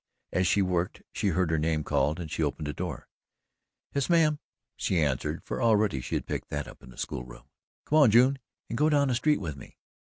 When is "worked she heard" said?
0.63-1.51